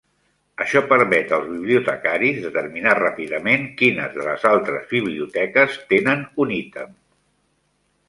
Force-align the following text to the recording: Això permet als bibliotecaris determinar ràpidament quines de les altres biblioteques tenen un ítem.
Això 0.63 0.79
permet 0.93 1.33
als 1.37 1.45
bibliotecaris 1.49 2.41
determinar 2.47 2.95
ràpidament 3.01 3.69
quines 3.83 4.19
de 4.19 4.27
les 4.31 4.49
altres 4.55 4.91
biblioteques 4.97 5.81
tenen 5.97 6.29
un 6.47 6.59
ítem. 6.61 7.01